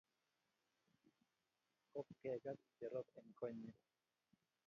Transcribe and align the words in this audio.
Kop 1.91 2.07
kegat 2.21 2.59
Cherop 2.77 3.07
eng' 3.19 3.31
koinyi 3.37 3.71